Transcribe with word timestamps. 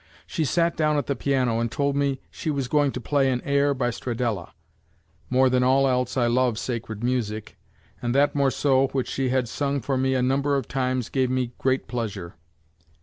She 0.25 0.45
sat 0.45 0.75
down 0.75 0.97
at 0.97 1.05
the 1.05 1.15
piano 1.15 1.59
and 1.59 1.71
told 1.71 1.95
me 1.95 2.21
she 2.31 2.49
was 2.49 2.67
going 2.67 2.91
to 2.93 2.99
play 2.99 3.29
an 3.29 3.39
air 3.45 3.75
by 3.75 3.91
Stradella. 3.91 4.37
I 4.41 4.45
love 4.45 4.53
more 5.29 5.47
than 5.47 5.61
all 5.61 5.87
else, 5.87 6.17
sacred 6.59 7.03
music, 7.03 7.55
and 8.01 8.15
that 8.15 8.33
morceau 8.33 8.87
which 8.93 9.07
she 9.09 9.29
sang 9.45 9.79
for 9.79 9.97
me 9.97 10.15
a 10.15 10.23
number 10.23 10.55
of 10.55 10.67
times, 10.67 11.09
gave 11.09 11.29
me 11.29 11.53
great 11.59 11.87
pleasure. 11.87 12.33